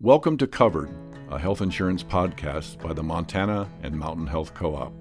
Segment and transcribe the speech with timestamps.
[0.00, 0.90] Welcome to Covered,
[1.30, 4.92] a health insurance podcast by the Montana and Mountain Health Co op.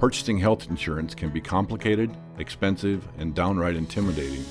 [0.00, 4.44] Purchasing health insurance can be complicated, expensive, and downright intimidating.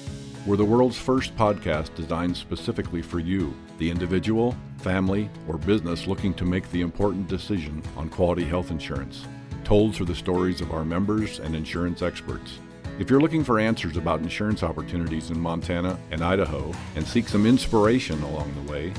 [0.46, 6.34] We're the world's first podcast designed specifically for you, the individual, family, or business looking
[6.36, 9.26] to make the important decision on quality health insurance,
[9.66, 12.60] told through the stories of our members and insurance experts.
[13.00, 17.46] If you're looking for answers about insurance opportunities in Montana and Idaho and seek some
[17.46, 18.94] inspiration along the way,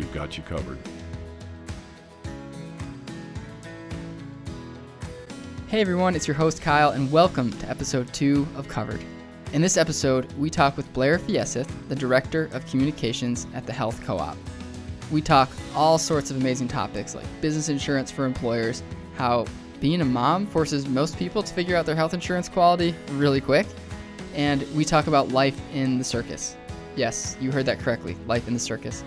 [0.00, 0.78] we've got you covered.
[5.68, 9.04] Hey everyone, it's your host Kyle, and welcome to episode two of Covered.
[9.52, 14.02] In this episode, we talk with Blair Fjeseth, the Director of Communications at the Health
[14.02, 14.38] Co op.
[15.10, 18.82] We talk all sorts of amazing topics like business insurance for employers,
[19.16, 19.44] how
[19.80, 23.66] being a mom forces most people to figure out their health insurance quality really quick,
[24.34, 26.56] and we talk about life in the circus.
[26.96, 29.04] Yes, you heard that correctly life in the circus.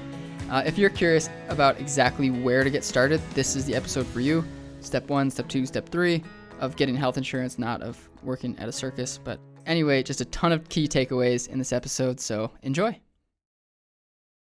[0.49, 4.19] Uh, if you're curious about exactly where to get started, this is the episode for
[4.19, 4.43] you.
[4.81, 6.23] Step one, step two, step three
[6.59, 9.17] of getting health insurance, not of working at a circus.
[9.23, 12.99] But anyway, just a ton of key takeaways in this episode, so enjoy.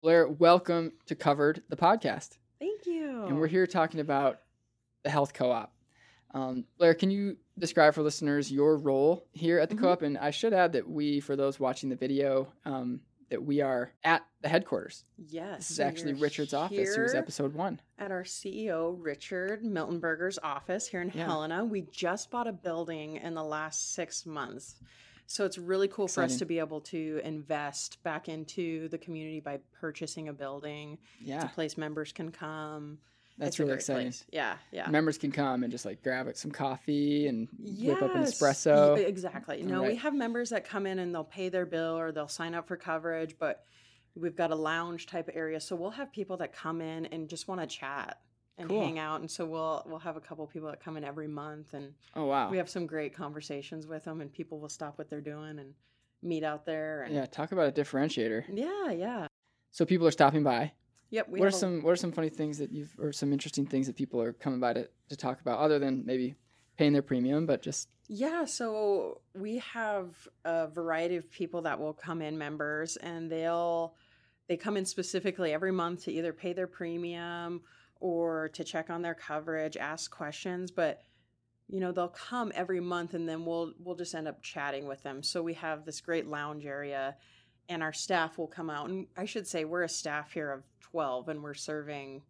[0.02, 2.38] Blair, welcome to Covered, the podcast.
[2.60, 3.26] Thank you.
[3.26, 4.40] And we're here talking about
[5.04, 5.74] the health co op.
[6.34, 9.80] Um, Blair, can you describe for listeners your role here at the Mhm.
[9.82, 10.02] co op?
[10.02, 13.92] And I should add that we, for those watching the video, um, that we are
[14.04, 15.06] at the headquarters.
[15.18, 15.60] Yes.
[15.60, 16.78] This is actually Richard's office.
[16.78, 17.80] Here's here episode one.
[17.98, 21.26] At our CEO, Richard Miltenberger's office here in Yeah.
[21.26, 21.64] Helena.
[21.66, 24.76] We just bought a building in the last six months.
[25.28, 29.40] So it's really cool for us to be able to invest back into the community
[29.40, 30.98] by purchasing a building.
[31.20, 32.98] It's Yeah, a place members can come.
[33.40, 34.04] That's It's really exciting.
[34.08, 34.26] place.
[34.32, 34.90] Yeah, yeah.
[34.90, 38.94] Members can come and just like grab some coffee and whip up an espresso.
[38.96, 39.64] y- Exactly.
[39.64, 42.54] No, we have members that come in and they'll pay their bill or they'll sign
[42.54, 43.64] up for coverage, but
[44.16, 45.60] we've got a lounge type area.
[45.60, 48.20] So we'll have people that come in and just want to chat
[48.58, 48.82] and Cool.
[48.84, 49.22] hang out.
[49.22, 52.26] And so we'll we'll have a couple people that come in every month and Oh
[52.26, 52.50] wow.
[52.52, 55.74] we have some great conversations with them and people will stop what they're doing and
[56.22, 58.44] meet out there and Yeah, talk about a differentiator.
[58.54, 59.28] yeah, yeah.
[59.72, 60.74] So people are stopping by.
[61.12, 63.66] Yep, we what are some What are some funny things that you've, or some interesting
[63.66, 66.36] things that people are coming by to, to talk about, other than maybe
[66.78, 70.16] paying their premium, but just Yeah, so we have
[70.46, 73.96] a variety of people that will come in members and they'll
[74.48, 77.62] they come in specifically every month to either pay their premium
[78.00, 81.02] or to check on their coverage, ask questions, but
[81.68, 85.04] you know, they'll come every month and then we'll we'll just end up chatting with
[85.04, 85.22] them.
[85.22, 87.16] So we have this great lounge area
[87.70, 90.64] and our staff will come out and I should say we're a staff here of
[90.82, 92.24] 12 and we're serving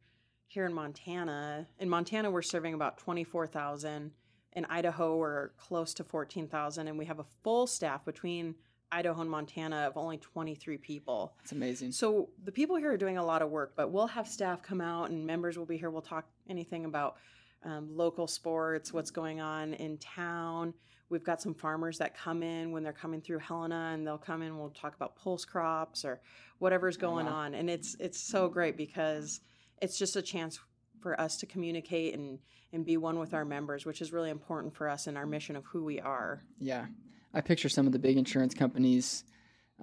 [0.47, 1.67] here in Montana.
[1.79, 4.11] In Montana we're serving about 24,000
[4.53, 8.55] in Idaho, we're close to 14,000, and we have a full staff between
[8.91, 11.33] Idaho and Montana of only 23 people.
[11.41, 11.91] it's amazing.
[11.91, 14.81] So the people here are doing a lot of work, but we'll have staff come
[14.81, 15.91] out and members will be here.
[15.91, 17.17] We'll talk anything about
[17.63, 20.73] um, local sports, what's going on in town.
[21.09, 24.41] We've got some farmers that come in when they're coming through Helena, and they'll come
[24.41, 24.57] in.
[24.57, 26.21] We'll talk about pulse crops or
[26.59, 27.33] whatever's going wow.
[27.33, 29.41] on, and it's it's so great because
[29.81, 30.59] it's just a chance
[31.01, 32.39] for us to communicate and
[32.73, 35.55] and be one with our members, which is really important for us in our mission
[35.55, 36.43] of who we are.
[36.59, 36.85] Yeah,
[37.33, 39.23] I picture some of the big insurance companies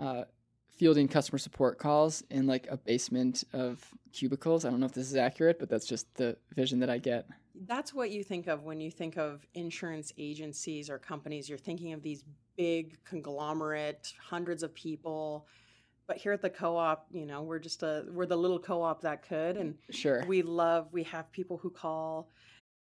[0.01, 0.25] uh,
[0.77, 4.65] fielding customer support calls in like a basement of cubicles.
[4.65, 7.27] I don't know if this is accurate, but that's just the vision that I get.
[7.67, 11.49] That's what you think of when you think of insurance agencies or companies.
[11.49, 12.25] You're thinking of these
[12.57, 15.47] big conglomerate, hundreds of people.
[16.07, 19.27] But here at the co-op, you know, we're just a we're the little co-op that
[19.27, 20.25] could and Sure.
[20.27, 22.31] we love we have people who call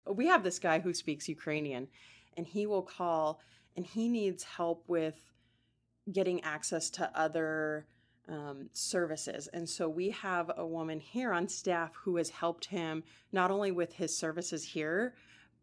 [0.06, 1.87] we have this guy who speaks ukrainian
[2.37, 3.41] and he will call
[3.77, 5.15] and he needs help with
[6.10, 7.87] getting access to other
[8.28, 13.03] um, services and so we have a woman here on staff who has helped him
[13.33, 15.15] not only with his services here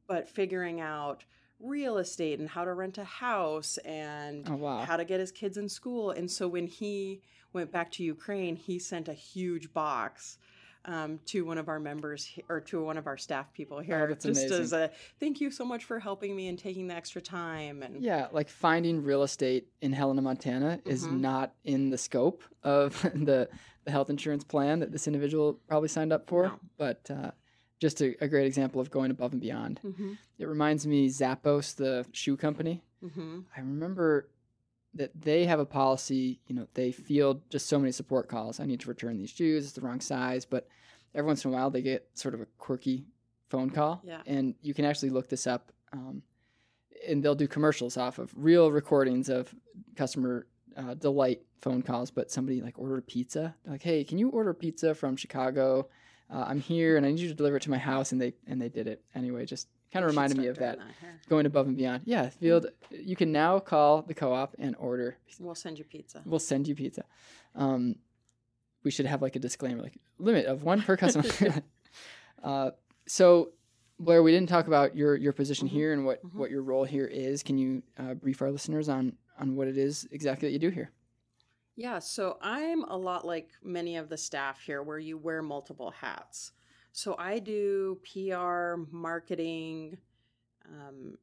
[0.08, 1.24] but figuring out
[1.62, 4.80] real estate and how to rent a house and Oh wow.
[4.86, 6.12] how to get his kids in school.
[6.12, 7.22] And so when he
[7.52, 10.38] went back to Ukraine, he sent a huge box
[10.86, 14.08] um, to one of our members or to one of our staff people here, Oh,
[14.08, 14.64] that's just amazing.
[14.64, 17.84] as a thank you so much for helping me and taking the extra time.
[17.84, 21.20] And Yeah, like finding real estate in Helena, Montana is Mhm.
[21.20, 23.50] not in the scope of the,
[23.84, 26.60] the health insurance plan that this individual probably signed up for, No.
[26.78, 27.32] but uh,
[27.80, 29.80] just a, a great example of going above and beyond.
[29.80, 32.82] hmm It reminds me Zappos, the shoe company.
[33.02, 34.30] hmm I remember
[34.94, 38.60] that they have a policy, you know, they field just so many support calls.
[38.60, 40.68] I need to return these shoes, it's the wrong size, but
[41.14, 43.06] every once in a while they get sort of a quirky
[43.50, 44.02] phone call.
[44.04, 44.22] Yeah.
[44.26, 45.72] And you can actually look this up.
[45.92, 46.24] Um,
[47.08, 49.54] and they'll do commercials off of real recordings of
[49.96, 53.56] customer uh, delight phone calls, but somebody like ordered a pizza.
[53.64, 55.88] They're like, hey, can you order pizza from Chicago
[56.30, 58.34] uh, I'm here and I need you to deliver it to my house, and they
[58.48, 59.46] and they did it anyway.
[59.46, 60.80] Just kind of reminded me of that,
[61.30, 62.04] going above and beyond.
[62.06, 62.68] Yeah, field.
[62.92, 65.18] You can now call the co-op and order.
[65.40, 66.22] We'll send you pizza.
[66.26, 67.06] We'll send you pizza.
[67.56, 67.96] Um,
[68.84, 71.30] we should have like a disclaimer, like limit of one per customer.
[72.44, 72.72] uh,
[73.08, 73.50] so,
[74.00, 75.78] Blair, we didn't talk about your your position mm-hmm.
[75.78, 76.40] here and what mm-hmm.
[76.40, 77.44] what your role here is.
[77.44, 80.70] Can you uh, brief our listeners on on what it is exactly that you do
[80.70, 80.92] here?
[81.76, 85.92] Yeah, so I'm a lot like many of the staff here, where you wear multiple
[85.92, 86.52] hats.
[86.92, 89.98] So I do PR, marketing,
[90.66, 91.18] um,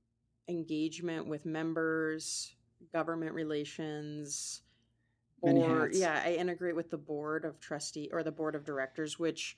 [0.49, 2.55] engagement with members,
[2.93, 4.63] government relations,
[5.41, 9.57] or yeah, I integrate with the board of trustee or the board of directors, which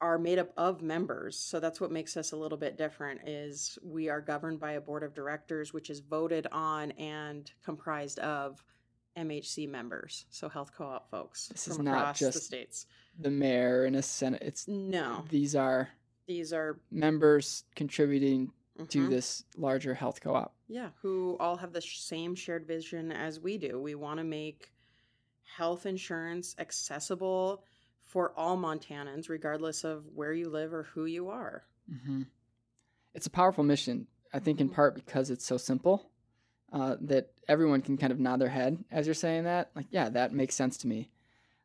[0.00, 1.38] are made up of members.
[1.38, 4.80] So that's what makes us a little bit different is we are governed by a
[4.80, 8.64] board of directors which is voted on and comprised of
[9.16, 12.86] MHC members, so health co-op folks this from is not across just the states.
[13.18, 14.42] The mayor and a senate.
[14.42, 15.24] It's no.
[15.28, 15.88] These are
[16.26, 18.86] these are members contributing mm-hmm.
[18.86, 20.54] to this larger health co-op.
[20.68, 23.80] Yeah, who all have the same shared vision as we do.
[23.80, 24.72] We want to make
[25.56, 27.64] health insurance accessible
[28.00, 31.64] for all Montanans, regardless of where you live or who you are.
[31.90, 32.22] Mm-hmm.
[33.14, 34.76] It's a powerful mission, I think, in mm-hmm.
[34.76, 36.10] part because it's so simple
[36.72, 39.70] uh, that everyone can kind of nod their head as you're saying that.
[39.74, 41.10] Like, yeah, that makes sense to me.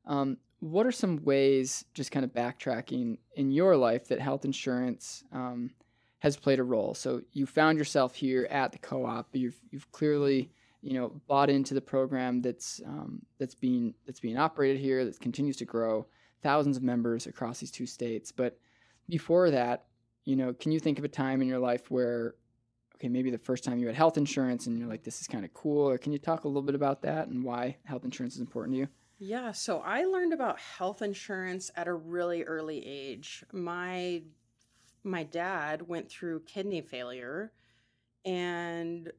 [0.05, 5.23] Um, what are some ways, just kind of backtracking in your life, that health insurance
[5.31, 5.71] um,
[6.19, 6.93] has played a role?
[6.93, 9.29] So you found yourself here at the co-op.
[9.33, 10.49] You've you've clearly
[10.81, 15.19] you know bought into the program that's um, that's being that's being operated here that
[15.19, 16.07] continues to grow
[16.41, 18.31] thousands of members across these two states.
[18.31, 18.59] But
[19.09, 19.85] before that,
[20.25, 22.35] you know, can you think of a time in your life where,
[22.95, 25.45] okay, maybe the first time you had health insurance and you're like, this is kind
[25.45, 25.89] of cool?
[25.89, 28.75] Or can you talk a little bit about that and why health insurance is important
[28.75, 28.87] to you?
[29.19, 33.43] Yeah, so I learned about health insurance at a really early age.
[33.51, 34.23] My
[35.03, 37.53] my dad went through kidney failure
[38.25, 39.09] and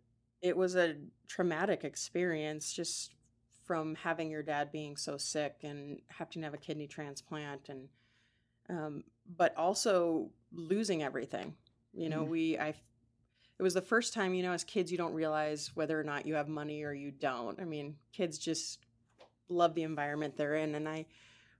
[0.43, 0.97] it was a
[1.27, 3.15] traumatic experience just
[3.65, 7.89] from having your dad being so sick and having to have a kidney transplant and
[8.69, 9.03] um,
[9.37, 11.55] but also losing everything
[11.95, 12.29] you know mm.
[12.29, 15.99] we i it was the first time you know as kids you don't realize whether
[15.99, 18.87] or not you have money or you don't i mean kids just
[19.49, 21.05] love the environment they're in and i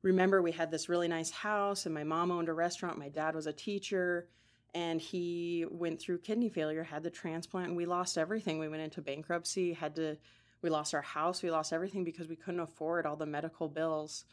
[0.03, 3.35] remember we had this really nice house and my mom owned a restaurant my dad
[3.35, 4.29] was a teacher
[4.75, 8.59] and he went through kidney failure had the transplant and we lost everything.
[8.59, 10.17] We went into bankruptcy had to
[10.61, 14.25] we lost our house we lost everything because we couldn't afford all the medical bills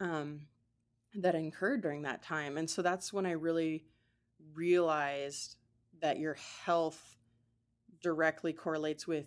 [0.00, 0.42] um,
[1.14, 2.56] that incurred during that time.
[2.56, 3.84] And so that's when i really
[4.54, 5.56] realized
[6.00, 7.16] that your health
[8.02, 9.26] directly correlates with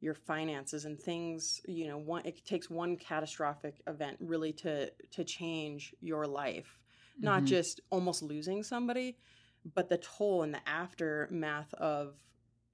[0.00, 5.24] your finances and things you know one it takes one catastrophic event really to to
[5.24, 6.78] change your life
[7.16, 7.26] mm-hmm.
[7.26, 9.16] not just almost losing somebody
[9.74, 12.14] but the toll and the aftermath of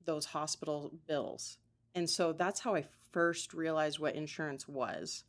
[0.05, 1.59] those hospital bills
[1.95, 5.25] and so that's how I first realized what insurance was.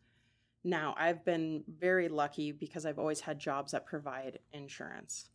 [0.63, 5.29] Now, I've been very lucky because I've always had jobs that provide insurance.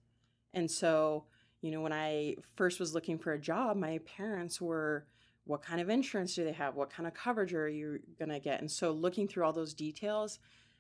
[0.52, 1.26] And so,
[1.62, 5.06] you know, when I first was looking for a job, my parents were,
[5.50, 6.76] what kind of insurance do they have?
[6.76, 8.60] What kind of coverage are you going to get?
[8.60, 10.38] And so, looking through all those details,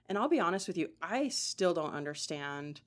[0.08, 2.80] and I'll be honest with you, I still don't understand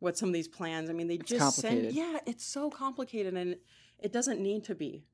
[0.00, 0.90] what some of these plans.
[0.90, 3.56] I mean, they it's just send, yeah, it's so complicated and
[3.98, 5.06] it doesn't need to be.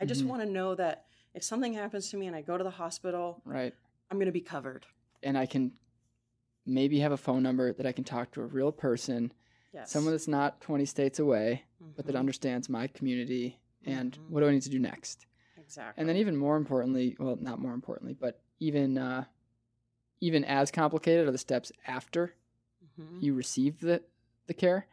[0.00, 0.30] I just mm-hmm.
[0.30, 1.04] want to know that
[1.34, 3.74] if something happens to me and I go to the hospital, right,
[4.10, 4.86] I'm going to be covered.
[5.22, 5.72] And I can
[6.66, 9.32] maybe have a phone number that I can talk to a real person,
[9.72, 9.90] yes.
[9.90, 11.92] someone that's not 20 states away, mm-hmm.
[11.96, 12.20] but that mm-hmm.
[12.20, 14.32] understands my community and mm-hmm.
[14.32, 15.26] what do I need to do next.
[15.74, 16.00] Exactly.
[16.00, 19.24] And then even more importantly, well, not more importantly, but even uh,
[20.20, 22.34] even as complicated are the steps after
[23.00, 23.18] mm-hmm.
[23.20, 24.02] you receive the
[24.46, 24.86] the care.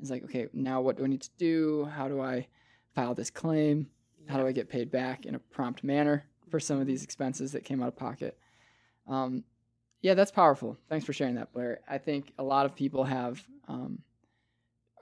[0.00, 1.86] It's like, okay, now what do I need to do?
[1.86, 2.46] How do I
[2.94, 3.88] file this claim?
[4.28, 7.52] how do I get paid back in a prompt manner for some of these expenses
[7.52, 8.38] that came out of pocket?
[9.06, 9.44] Um,
[10.02, 10.76] yeah, that's powerful.
[10.88, 11.80] Thanks for sharing that, Blair.
[11.88, 14.00] I think a lot of people have um,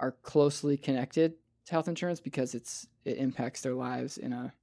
[0.00, 1.34] are closely connected
[1.66, 4.54] to health insurance because it's it impacts their lives in a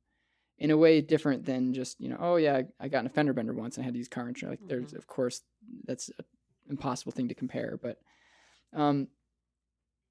[0.60, 3.54] in a way different than just you know oh yeah I, got an fender bender
[3.54, 4.60] once and I had to use car insurance.
[4.60, 4.80] Like mm-hmm.
[4.82, 5.42] there's of course
[5.86, 6.26] that's an
[6.70, 7.98] impossible thing to compare, but
[8.74, 9.08] um,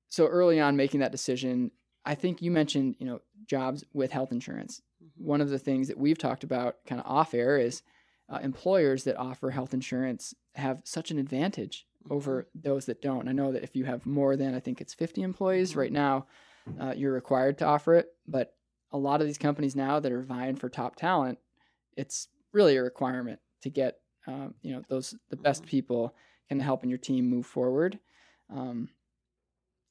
[0.08, 1.70] so early on making that decision,
[2.04, 4.82] I think you mentioned, you know, jobs with health insurance.
[5.02, 5.26] Mm-hmm.
[5.26, 7.82] One of the things that we've talked about kind of off air is
[8.28, 12.14] uh, employers that offer health insurance have such an advantage mm-hmm.
[12.14, 13.28] over those that don't.
[13.28, 15.80] I know that if you have more than, I think it's 50 employees mm-hmm.
[15.80, 16.26] right now,
[16.80, 18.08] uh, you're required to offer it.
[18.28, 18.54] But
[18.92, 21.38] a lot of these companies now that are vying for top talent,
[21.96, 25.70] it's really a requirement to get, um, you know, those the best mm-hmm.
[25.70, 26.14] people
[26.48, 27.98] can help in your team move forward.
[28.50, 28.90] Um,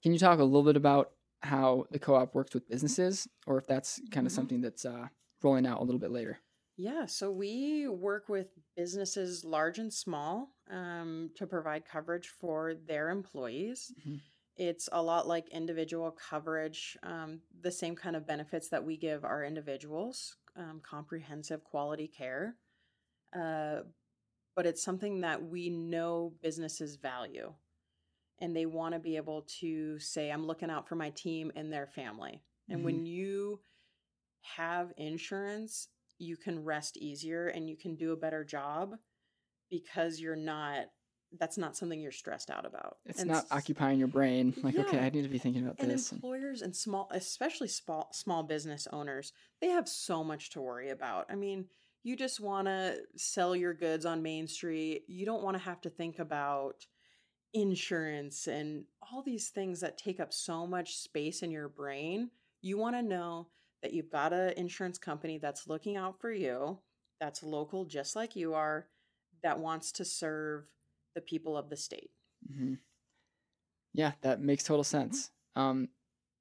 [0.03, 3.65] Can you talk a little bit about how the co-op works with businesses, or if
[3.67, 4.35] that's kind of Mhm.
[4.35, 5.07] something that's uh,
[5.41, 6.39] rolling out a little bit later?
[6.77, 13.09] Yeah, so we work with businesses large and small um, to provide coverage for their
[13.09, 13.93] employees.
[13.99, 14.21] Mhm.
[14.63, 19.25] It's a lot like individual coverage, um, the same kind of benefits that we give
[19.25, 22.57] our individuals, um, comprehensive quality care.
[23.35, 23.77] Uh,
[24.55, 27.51] but it's something that we know businesses value.
[28.37, 31.73] And they want to be able to say, I'm looking out for my team and
[31.73, 32.43] their family.
[32.69, 33.61] And when you
[34.41, 35.87] have insurance,
[36.19, 38.91] you can rest easier and you can do a better job
[39.71, 40.85] because you're not
[41.39, 42.97] that's not something you're stressed out about.
[43.05, 44.53] It's And not s- occupying your brain.
[44.61, 46.11] Like, okay, I need to be thinking about and this.
[46.11, 50.89] and- employers and small especially small small business owners, they have so much to worry
[50.89, 51.27] about.
[51.29, 51.65] I mean,
[52.03, 55.03] you just want to sell your goods on Main Street.
[55.07, 56.85] You don't want to have to think about
[57.53, 62.29] insurance and all these things that take up so much space in your brain.
[62.61, 63.47] You want to know
[63.81, 66.79] that you've got an insurance company that's looking out for you,
[67.19, 68.87] that's local just like you are,
[69.43, 70.65] that wants to serve
[71.13, 72.11] the people of the state.
[72.49, 72.79] Mhm.
[73.93, 75.31] Yeah, that makes total sense.
[75.55, 75.89] Um,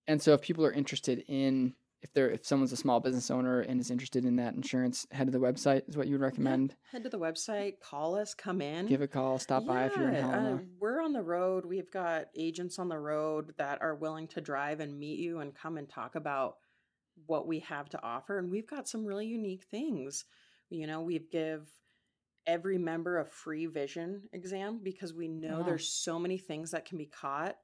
[0.07, 3.61] and so if people are interested in if they're if someone's a small business owner
[3.61, 6.75] and is interested in that insurance, head to the website is what you would recommend.
[6.91, 8.87] Head to the website, call us, come in.
[8.87, 10.55] Give a call, stop by if you're in Yeah, Helena.
[10.57, 11.67] uh, we're on the road.
[11.67, 15.55] We've got agents on the road that are willing to drive and meet you and
[15.55, 16.57] come and talk about
[17.27, 18.39] what we have to offer.
[18.39, 20.25] And we've got some really unique things.
[20.71, 21.69] You know, we give
[22.47, 25.67] every member a free vision exam because we know Wow.
[25.67, 27.57] there's so many things that can be caught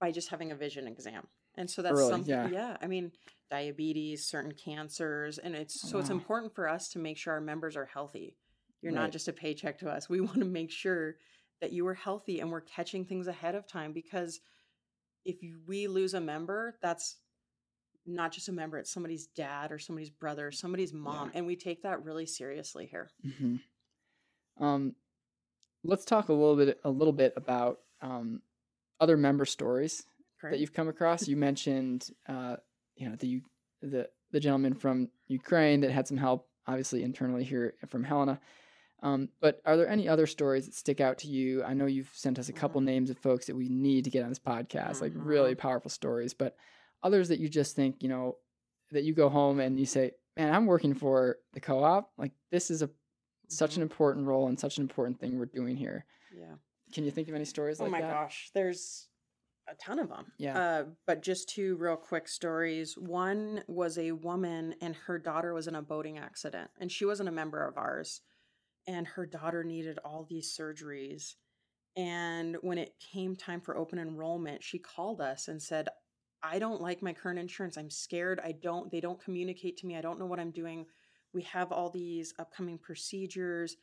[0.00, 1.26] by just having a vision exam.
[1.56, 2.48] And so that's Early, something yeah.
[2.50, 2.76] yeah.
[2.80, 3.12] I mean,
[3.50, 7.76] diabetes, certain cancers, and it's so it's important for us to make sure our members
[7.76, 8.36] are healthy.
[8.80, 9.02] You're Right.
[9.02, 10.08] not just a paycheck to us.
[10.08, 11.16] We want to make sure
[11.60, 14.40] that you are healthy and we're catching things ahead of time because
[15.24, 17.16] if you, we lose a member, that's
[18.06, 21.28] not just a member, it's somebody's dad or somebody's brother, somebody's mom.
[21.28, 21.38] Yeah.
[21.38, 23.10] And we take that really seriously here.
[23.22, 23.56] hmm
[24.58, 24.94] Um,
[25.84, 28.42] let's talk a little bit a little bit about um,
[29.00, 30.04] other member stories
[30.40, 30.54] Correct?
[30.54, 31.28] that you've come across.
[31.28, 32.56] You mentioned, uh,
[32.96, 33.42] you know, the
[33.80, 38.40] the the gentleman from Ukraine that had some help, obviously internally here from Helena.
[39.02, 41.64] Um, but are there any other stories that stick out to you?
[41.64, 42.84] I know you've sent us a couple Mhm.
[42.84, 46.34] names of folks that we need to get on this podcast, like really powerful stories.
[46.34, 46.56] But
[47.02, 48.38] others that you just think, you know,
[48.92, 52.12] that you go home and you say, "Man, I'm working for the co-op.
[52.16, 52.90] Like this is a
[53.56, 53.90] such an Mhm.
[53.90, 56.56] important role and such an important thing we're doing here." yeah.
[56.92, 58.02] Can you think of any stories Oh like that?
[58.02, 59.08] Oh my gosh, there's
[59.66, 60.32] a ton of them.
[60.38, 60.58] Yeah.
[60.58, 62.98] Uh, but just two real quick stories.
[62.98, 67.28] One was a woman, and her daughter was in a boating accident, and she wasn't
[67.28, 68.20] a member of ours.
[68.86, 71.36] And her daughter needed all these surgeries.
[71.96, 75.88] And when it came time for open enrollment, she called us and said,
[76.42, 77.76] I don't like my current insurance.
[77.76, 78.40] I'm scared.
[78.40, 79.96] I don't, they don't communicate to me.
[79.96, 80.86] I don't know what I'm doing.
[81.34, 83.76] We have all these upcoming procedures.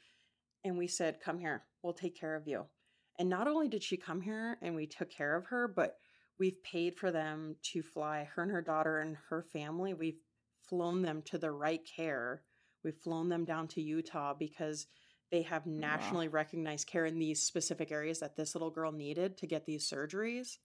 [0.63, 2.65] And we said, Come here, we'll take care of you.
[3.17, 5.97] And not only did she come here and we took care of her, but
[6.39, 9.93] we've paid for them to fly her and her daughter and her family.
[9.93, 10.19] We've
[10.69, 12.43] flown them to the right care.
[12.83, 14.87] We've flown them down to Utah because
[15.31, 19.37] they have oh, nationally recognized care in these specific areas that this little girl needed
[19.37, 20.57] to get these surgeries.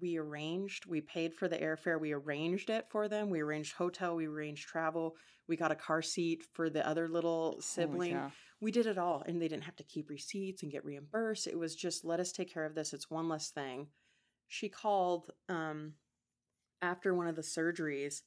[0.00, 3.28] We arranged, we paid for the airfare, we arranged it for them.
[3.28, 5.16] We arranged hotel, we arranged travel,
[5.48, 8.12] we got a car seat for the other little sibling.
[8.12, 8.32] cow.
[8.60, 11.46] we did it all and they didn't have to keep receipts and get reimbursed.
[11.46, 13.88] It was just let us take care of this it's one less thing.
[14.48, 15.94] She called um
[16.80, 18.22] after one of the surgeries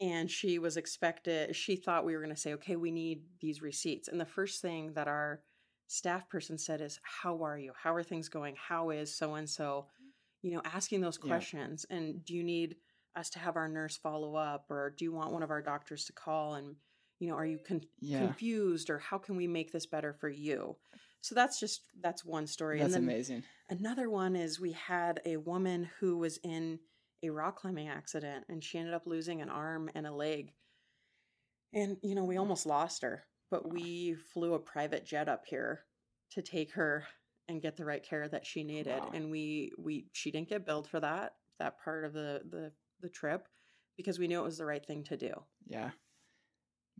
[0.00, 3.60] and she was expected she thought we were going to say okay we need these
[3.60, 4.08] receipts.
[4.08, 5.42] And the first thing that our
[5.88, 7.72] staff person said is how are you?
[7.82, 8.54] How are things going?
[8.56, 9.86] How is so and so
[10.42, 11.28] you know asking those Yeah.
[11.28, 12.76] questions and do you need
[13.16, 16.04] us to have our nurse follow up or do you want one of our doctors
[16.06, 16.76] to call and
[17.18, 18.18] you know are you con- Yeah.
[18.18, 20.76] confused or how can we make this better for you
[21.20, 23.42] so that's just that's one story That's amazing.
[23.70, 26.78] another one is we had a woman who was in
[27.24, 30.52] a rock climbing accident and she ended up losing an arm and a leg
[31.72, 35.84] and you know we almost lost her but we flew a private jet up here
[36.30, 37.04] to take her
[37.48, 39.10] and get the right care that she needed Wow.
[39.14, 43.08] and we we she didn't get billed for that that part of the the the
[43.08, 43.48] trip
[43.96, 45.32] because we knew it was the right thing to do
[45.66, 45.90] Yeah.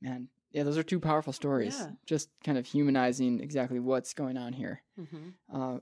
[0.01, 1.77] Man, yeah, those are two powerful stories.
[1.77, 1.91] Yeah.
[2.07, 4.81] Just kind of humanizing exactly what's going on here.
[4.99, 5.31] mm-hmm.
[5.53, 5.79] Uh,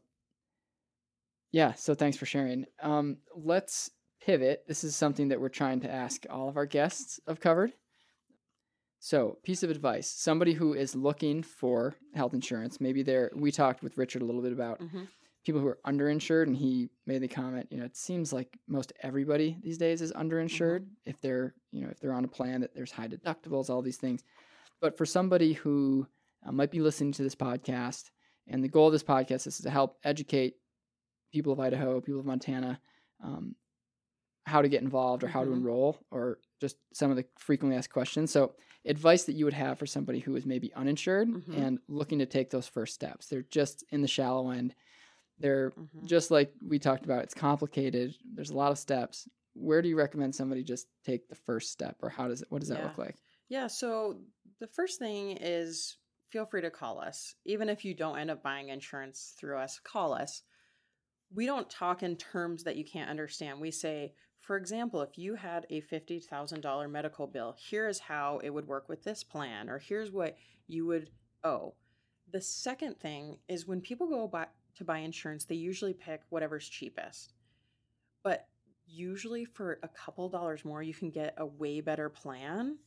[1.52, 2.64] yeah, so thanks for sharing.
[2.82, 3.90] Um, let's
[4.23, 4.64] pivot.
[4.66, 7.73] This is something that we're trying to ask all of our guests of covered.
[9.06, 13.30] So, piece of advice: somebody who is looking for health insurance, maybe they're.
[13.36, 15.04] We talked with Richard a little bit about Mm-hmm.
[15.44, 18.92] people who are underinsured, and he made the comment, you know, it seems like most
[19.04, 21.10] everybody these days is underinsured Mm-hmm.
[21.10, 23.96] if they're, you know, if they're on a plan that there's high deductibles, all these
[23.96, 24.25] things.
[24.80, 26.08] But for somebody who
[26.44, 28.10] uh, might be listening to this podcast,
[28.48, 30.54] and the goal of this podcast is to help educate
[31.32, 32.80] people of Idaho, people of Montana,
[33.22, 33.54] um,
[34.46, 35.58] how to get involved or how to Mhm.
[35.58, 38.32] enroll, or just some of the frequently asked questions.
[38.32, 38.56] So,
[38.87, 41.57] advice that you would have for somebody who is maybe uninsured Mhm.
[41.57, 43.26] and looking to take those first steps.
[43.28, 44.75] They're just in the shallow end.
[45.38, 46.05] They're Mhm.
[46.07, 47.25] just like we talked about.
[47.25, 48.16] It's complicated.
[48.25, 49.28] There's a lot of steps.
[49.55, 52.50] Where do you recommend somebody just take the first step, or how does it?
[52.50, 53.16] What does that look like?
[53.49, 54.25] Yeah, so
[54.59, 55.97] the first thing is
[56.28, 57.35] feel free to call us.
[57.45, 60.43] Even if you don't end up buying insurance through us, call us.
[61.31, 63.61] We don't talk in terms that you can't understand.
[63.61, 64.14] We say,
[64.47, 68.88] for example, if you had a $50,000 medical bill, here is how it would work
[68.88, 70.37] with this plan, or here's what
[70.69, 71.11] you would
[71.43, 71.75] owe.
[72.33, 76.69] The second thing is when people go buy, to buy insurance, they usually pick whatever's
[76.69, 77.33] cheapest.
[78.23, 78.47] But
[78.87, 82.79] usually for a couple dollars more, you can get a way better plan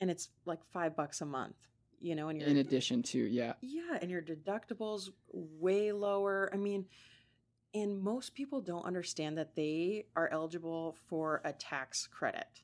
[0.00, 1.56] and it's like five bucks a month,
[2.00, 6.48] you know, and you're In addition to, yeah, yeah, and your deductibles way lower.
[6.52, 6.86] I mean,
[7.74, 12.62] and most people don't understand that they are eligible for a tax credit.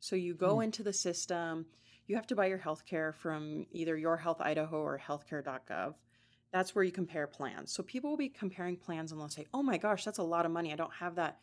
[0.00, 0.64] So you go Hmm.
[0.64, 1.66] into the system,
[2.06, 5.94] you have to buy your health care from either Your Health Idaho or healthcare.gov.
[6.52, 7.72] That's where you compare plans.
[7.72, 10.44] So people will be comparing plans and they'll say, oh my gosh, that's a lot
[10.46, 10.72] of money.
[10.72, 11.40] I don't have that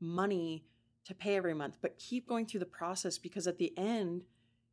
[0.00, 0.64] money
[1.04, 1.78] to pay every month.
[1.82, 4.24] But keep going through the process because at the end,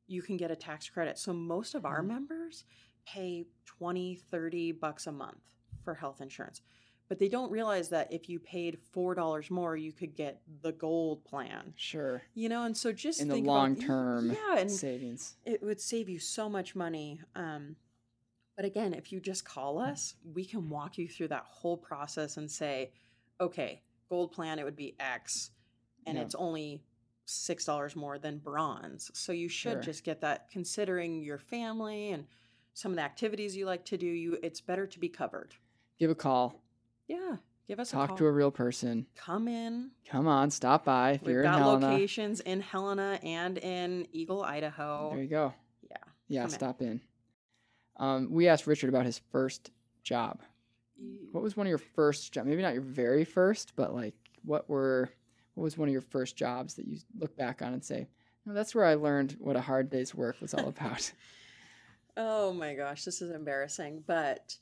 [0.08, 1.18] you can get a tax credit.
[1.18, 2.08] So most of our Mhm.
[2.08, 2.64] members
[3.06, 5.42] pay 20, 30 bucks a month
[5.82, 6.62] for health insurance.
[7.12, 11.26] But they don't realize that if you paid $4 more, you could get the gold
[11.26, 11.74] plan.
[11.76, 12.22] sure.
[12.36, 15.36] You know, and so just In the think about- long term yeah, and savings.
[15.44, 17.20] it would save you so much money.
[17.36, 17.76] Um,
[18.56, 22.38] but again, if you just call us, we can walk you through that whole process
[22.38, 22.94] and say,
[23.42, 25.52] okay, gold plan, it would be X,
[26.06, 26.24] and Yeah.
[26.24, 26.82] it's only
[27.26, 29.12] six dollars more than bronze.
[29.14, 29.82] So you should Sure.
[29.82, 32.26] just get that considering your family and
[32.74, 34.08] some of the activities you like to do.
[34.08, 35.56] You it's better to be covered.
[36.00, 36.64] Give a call.
[37.12, 37.36] Yeah.
[37.68, 38.18] Give us a Talk call.
[38.18, 39.06] to a real person.
[39.16, 39.92] Come in.
[40.10, 41.90] Come on, stop by if We've you're in got Helena.
[41.92, 45.12] locations in Helena and in Eagle, Idaho.
[45.14, 45.54] There you go.
[45.90, 45.98] Yeah.
[46.28, 47.02] Yeah, come stop in.
[47.98, 49.72] Um, we asked Richard about his first
[50.04, 50.40] job.
[51.32, 52.46] What was one of your first job?
[52.46, 55.10] Maybe not your very first, but like what were
[55.56, 58.08] what was one of your first jobs that you look back on and say,
[58.46, 61.12] no, that's where I learned what a hard day's work was all about.
[62.18, 64.04] Oh my gosh, this is embarrassing.
[64.06, 64.56] But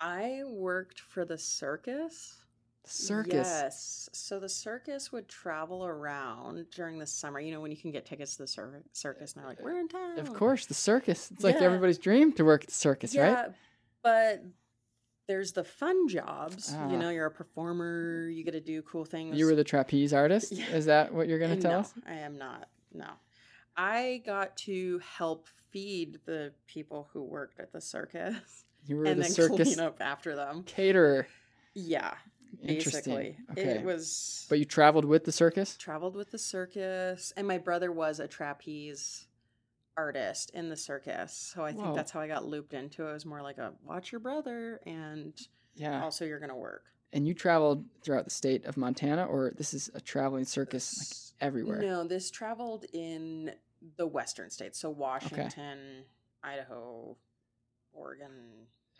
[0.00, 2.36] I worked for the circus.
[2.84, 3.34] circus.
[3.34, 4.08] Yes.
[4.12, 7.38] So the circus would travel around during the summer.
[7.40, 9.78] You know, when you can get tickets to the cir- circus, and they're like, we're
[9.78, 10.18] in town.
[10.18, 11.30] Of course, the circus.
[11.30, 11.62] It's like Yeah.
[11.66, 13.52] everybody's dream to work at the circus, yeah, right?
[14.02, 14.42] But
[15.28, 16.74] there's the fun jobs.
[16.76, 16.90] Ah.
[16.90, 19.38] You know, you're a performer, you get to do cool things.
[19.38, 20.52] You were the trapeze artist.
[20.52, 20.66] Yeah.
[20.70, 21.92] Is that what you're going to tell no, us?
[22.08, 22.68] I am not.
[22.92, 23.10] No.
[23.76, 29.18] I got to help feed the people who worked at the circus You were and
[29.18, 30.62] the then circus clean up after them.
[30.64, 31.26] caterer.
[31.74, 32.14] Yeah,
[32.62, 33.14] Interesting.
[33.14, 33.36] basically.
[33.52, 33.70] Okay.
[33.78, 35.76] It was But you traveled with the circus?
[35.76, 39.26] traveled with the circus and my brother was a trapeze
[39.96, 41.32] artist in the circus.
[41.54, 41.94] So I think Whoa.
[41.94, 43.10] that's how I got looped into it.
[43.10, 45.34] It was more like a watch your brother and
[45.74, 46.02] Yeah.
[46.02, 46.84] also you're going to work.
[47.12, 51.44] And you traveled throughout the state of Montana, or this is a traveling circus like
[51.48, 51.80] everywhere?
[51.80, 53.52] No, this traveled in
[53.96, 54.78] the western states.
[54.78, 56.04] So Washington,
[56.44, 57.16] Idaho,
[57.92, 58.30] Oregon.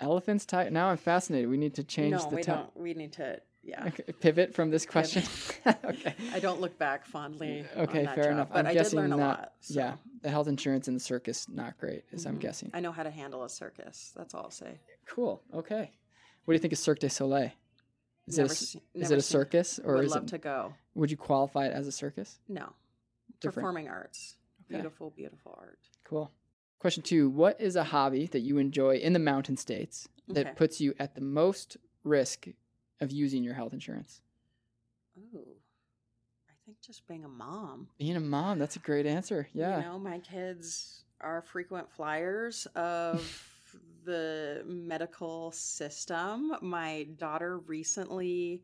[0.01, 0.69] Elephants tie.
[0.71, 1.49] Now I'm fascinated.
[1.51, 2.77] We need to change no, the we don't.
[2.77, 3.85] We need to, yeah.
[3.89, 5.23] Okay, pivot from this question.
[5.85, 6.15] okay.
[6.33, 7.65] I don't look back fondly.
[7.77, 8.49] Okay, on that fair job, enough.
[8.51, 9.39] But I'm I guessing did learn a not.
[9.39, 9.53] lot.
[9.61, 12.41] so, Yeah, the health insurance in the circus not great, as I'm mhm.
[12.41, 12.71] guessing.
[12.73, 14.13] I know how to handle a circus.
[14.17, 14.79] That's all I'll say.
[15.07, 15.43] Cool.
[15.55, 15.91] Okay.
[16.47, 17.51] What do you think of Cirque du Soleil?
[18.27, 20.23] Is it a, Never s- se- is it a seen circus or Would is love
[20.25, 20.29] it?
[20.29, 20.75] to go.
[20.95, 22.39] Would you qualify it as a circus?
[22.49, 22.73] No,
[23.41, 23.55] Different.
[23.57, 24.37] performing arts.
[24.67, 24.77] Okay.
[24.77, 25.79] Beautiful, beautiful art.
[26.05, 26.31] Cool.
[26.81, 30.55] Question two: What is a hobby that you enjoy in the mountain states that Okay.
[30.57, 32.49] puts you at the most risk
[33.01, 34.23] of using your health insurance?
[35.19, 35.57] Ooh,
[36.49, 37.89] I think just being a mom.
[37.99, 39.47] Being a mom, that's a great answer.
[39.53, 39.77] Yeah.
[39.77, 43.21] You know, my kids are frequent flyers of
[44.05, 46.55] the medical system.
[46.63, 48.63] My daughter recently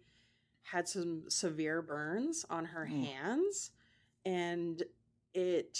[0.62, 3.05] had some severe burns on her Mm.
[3.09, 3.72] hands,
[4.24, 4.83] and
[5.35, 5.79] it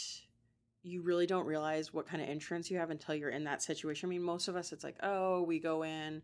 [0.87, 4.09] you really don't realize what kind of insurance you have until you're in that situation.
[4.09, 6.23] I mean, most of us, it's like, oh, we go in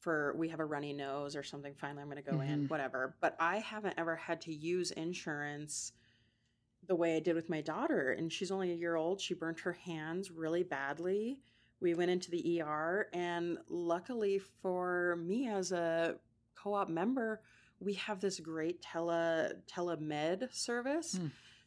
[0.00, 1.74] for we have a runny nose or something.
[1.74, 2.70] Finally, I'm going to go in, Mhm.
[2.70, 3.16] whatever.
[3.20, 5.92] But I haven't ever had to use insurance
[6.86, 8.12] the way I did with my daughter.
[8.12, 9.20] And she's only a year old.
[9.20, 11.40] She burnt her hands really badly.
[11.80, 16.18] We went into the ER, and luckily for me as a
[16.54, 17.42] co-op member,
[17.80, 21.18] we have this great tele telemed service.
[21.18, 21.26] Hmm.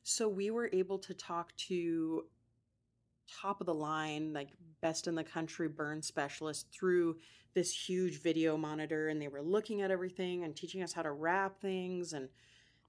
[0.10, 2.26] So we were able to talk to
[3.42, 4.50] top of the line, like
[4.82, 7.18] best in the country burn specialists through
[7.54, 11.12] this huge video monitor and they were looking at everything and teaching us how to
[11.12, 12.30] wrap things and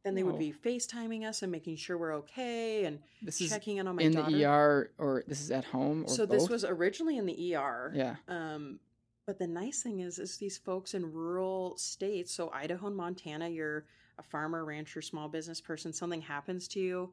[0.02, 3.76] then they would be FaceTiming us and making sure we're okay and This is checking
[3.76, 4.30] in on my in daughter.
[4.30, 7.92] the ER or this is at home or so this was originally in the ER.
[7.94, 8.16] yeah.
[8.28, 8.80] Um,
[9.26, 13.48] but the nice thing is, is these folks in rural states, so Idaho and Montana,
[13.48, 13.84] you're
[14.20, 17.12] a farmer, rancher, small business person, something happens to you.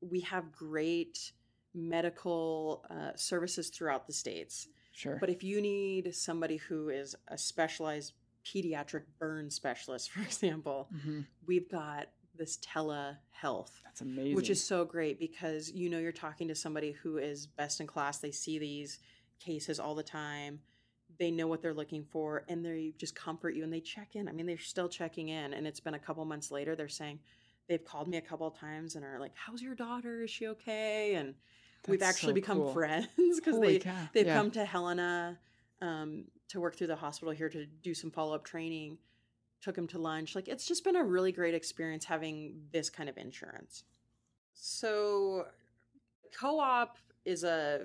[0.00, 1.32] We have great
[1.74, 4.68] medical uh, services throughout the states.
[4.92, 5.16] Sure.
[5.18, 8.12] But if you need somebody who is a specialized
[8.46, 11.26] pediatric burn specialist, for example, Mhm.
[11.46, 14.34] we've got this telehealth That's amazing.
[14.36, 17.86] which is so great because you know you're talking to somebody who is best in
[17.86, 19.00] class they see these
[19.38, 20.58] cases all the time
[21.22, 24.26] they know what they're looking for and they just comfort you and they check in
[24.28, 27.20] i mean they're still checking in and it's been a couple months later they're saying
[27.68, 30.48] they've called me a couple of times and are like how's your daughter is she
[30.48, 31.34] okay and
[31.86, 32.72] we've actually so become cool.
[32.72, 33.06] friends
[33.36, 33.92] because they cow.
[34.12, 34.34] they've Yeah.
[34.34, 35.38] come to helena
[35.80, 38.98] um, to work through the hospital here to do some follow-up training
[39.60, 43.08] took him to lunch like it's just been a really great experience having this kind
[43.08, 43.84] of insurance
[44.54, 45.46] so
[46.36, 47.82] co-op is a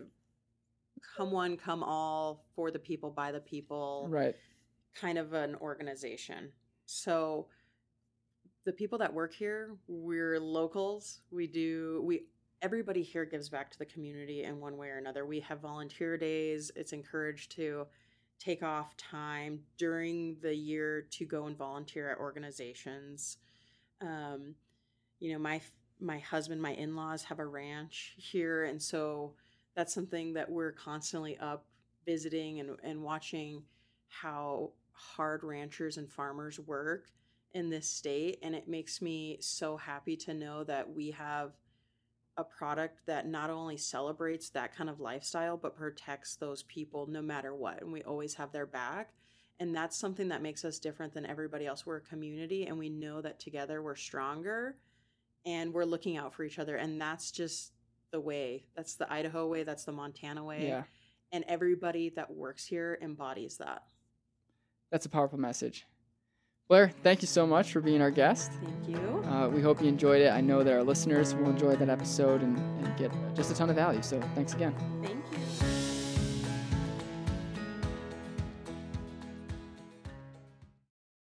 [1.15, 4.35] come one come all for the people by the people Right.
[4.95, 6.51] kind of an organization.
[6.85, 7.47] So
[8.65, 11.21] the people that work here we're locals.
[11.31, 12.25] We do we
[12.61, 15.25] everybody here gives back to the community in one way or another.
[15.25, 16.71] We have volunteer days.
[16.75, 17.85] It's encouraged to
[18.39, 23.37] take off time during the year to go and volunteer at organizations.
[24.01, 24.55] Um,
[25.19, 25.61] you know my
[25.99, 29.33] my husband my in-laws have a ranch here and so
[29.77, 31.63] that's something that we're constantly up
[32.05, 33.63] visiting and, and watching
[34.09, 37.05] how hard ranchers and farmers work
[37.53, 41.51] in this state and it makes me so happy to know that we have
[42.37, 47.21] a product that not only celebrates that kind of lifestyle but protects those people no
[47.21, 49.13] matter what and we always have their back
[49.59, 51.85] and that's something that makes us different than everybody else.
[51.85, 54.77] We're a community and we know that together we're stronger
[55.45, 57.71] and we're looking out for each other and that's just
[58.11, 60.83] the way that's the idaho way that's the montana way Yeah.
[61.31, 63.83] and everybody that works here embodies that
[64.91, 65.85] That's a powerful message.
[66.69, 68.51] Blair, thank you so much for being our guest.
[68.63, 70.29] thank you Uh, we hope you enjoyed it.
[70.31, 73.69] I know that our listeners will enjoy that episode and, and get just a ton
[73.69, 74.01] of value.
[74.01, 74.73] So thanks again.
[75.03, 75.26] thank you